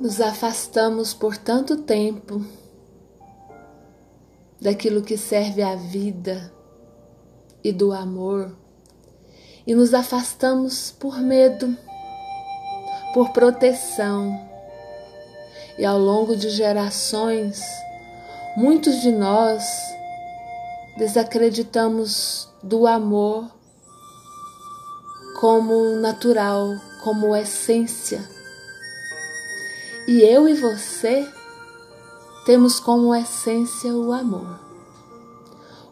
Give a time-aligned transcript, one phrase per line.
[0.00, 2.42] nos afastamos por tanto tempo
[4.58, 6.50] daquilo que serve à vida
[7.62, 8.50] e do amor,
[9.66, 11.76] e nos afastamos por medo,
[13.12, 14.48] por proteção.
[15.78, 17.62] E ao longo de gerações,
[18.56, 19.62] muitos de nós
[20.96, 23.50] desacreditamos do amor
[25.38, 26.68] como natural,
[27.04, 28.39] como essência.
[30.10, 31.24] E eu e você
[32.44, 34.58] temos como essência o amor.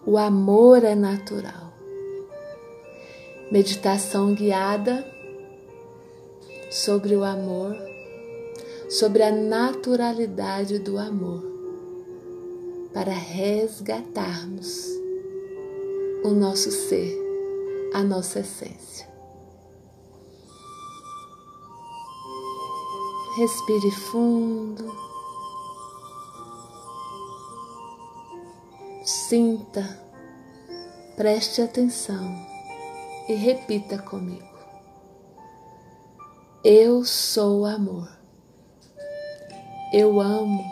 [0.05, 1.73] O amor é natural.
[3.53, 5.07] Meditação guiada
[6.69, 7.77] sobre o amor,
[8.91, 11.45] sobre a naturalidade do amor,
[12.93, 14.85] para resgatarmos
[16.25, 17.17] o nosso ser,
[17.95, 19.08] a nossa essência.
[23.39, 24.93] Respire fundo.
[29.05, 29.97] Sinta,
[31.17, 32.35] preste atenção
[33.29, 34.59] e repita comigo.
[36.65, 38.11] Eu sou amor.
[39.93, 40.65] Eu amo.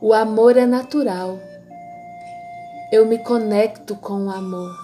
[0.00, 1.38] O amor é natural.
[2.90, 4.74] Eu me conecto com o amor.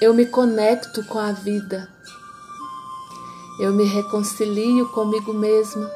[0.00, 1.96] Eu me conecto com a vida.
[3.58, 5.90] Eu me reconcilio comigo mesma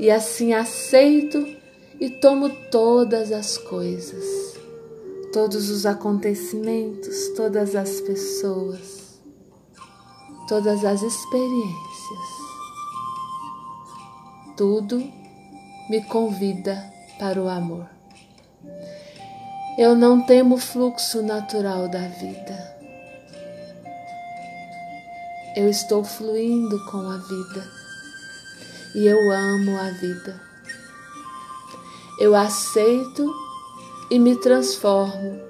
[0.00, 1.46] e assim aceito
[2.00, 4.58] e tomo todas as coisas,
[5.32, 9.20] todos os acontecimentos, todas as pessoas,
[10.48, 12.36] todas as experiências.
[14.56, 14.98] Tudo
[15.88, 17.86] me convida para o amor.
[19.78, 22.76] Eu não temo o fluxo natural da vida.
[25.56, 27.66] Eu estou fluindo com a vida
[28.94, 30.38] e eu amo a vida.
[32.20, 33.34] Eu aceito
[34.10, 35.40] e me transformo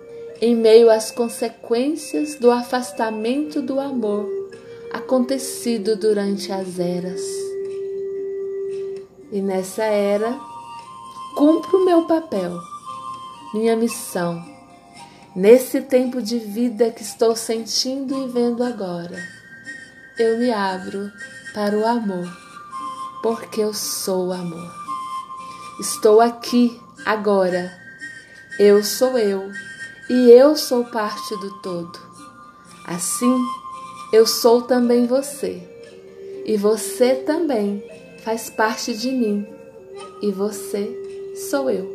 [0.41, 4.31] em meio às consequências do afastamento do amor
[4.93, 7.21] acontecido durante as eras.
[9.33, 10.39] E nessa era,
[11.35, 12.57] cumpro meu papel,
[13.53, 14.41] minha missão,
[15.35, 19.46] nesse tempo de vida que estou sentindo e vendo agora
[20.19, 21.13] eu me abro
[21.53, 22.27] para o amor,
[23.23, 24.73] porque eu sou amor.
[25.79, 27.71] Estou aqui agora.
[28.59, 29.51] Eu sou eu
[30.09, 31.99] e eu sou parte do todo.
[32.87, 33.45] Assim,
[34.11, 35.63] eu sou também você.
[36.47, 37.85] E você também
[38.25, 39.47] faz parte de mim.
[40.23, 40.91] E você
[41.51, 41.95] sou eu.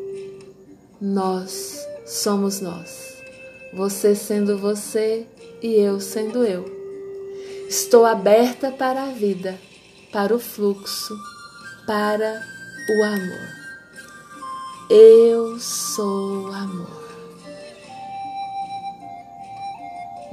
[1.02, 3.18] Nós somos nós.
[3.74, 5.26] Você sendo você
[5.60, 6.81] e eu sendo eu.
[7.72, 9.58] Estou aberta para a vida,
[10.12, 11.18] para o fluxo,
[11.88, 12.46] para
[12.90, 13.50] o amor.
[14.90, 17.02] Eu sou amor.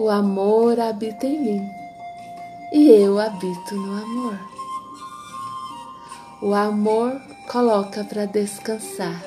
[0.00, 1.70] O amor habita em mim
[2.72, 4.38] e eu habito no amor.
[6.42, 7.20] O amor
[7.52, 9.22] coloca para descansar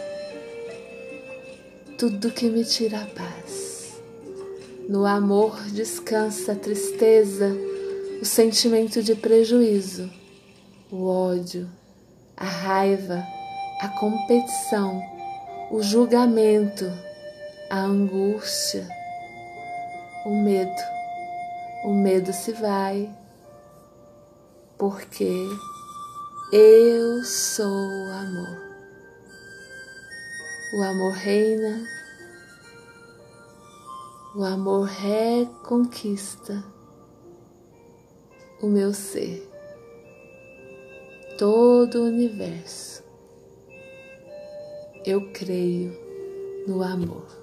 [1.98, 4.02] tudo que me tira a paz.
[4.90, 7.71] No amor descansa a tristeza
[8.22, 10.08] o sentimento de prejuízo,
[10.92, 11.68] o ódio,
[12.38, 13.26] a raiva,
[13.82, 15.02] a competição,
[15.72, 16.86] o julgamento,
[17.68, 18.88] a angústia,
[20.24, 20.92] o medo.
[21.84, 23.10] O medo se vai,
[24.78, 25.48] porque
[26.54, 28.62] eu sou amor.
[30.76, 31.84] O amor reina,
[34.36, 36.64] o amor reconquista
[38.62, 39.42] o meu ser,
[41.38, 43.04] todo o universo.
[45.04, 45.98] Eu creio
[46.68, 47.41] no amor.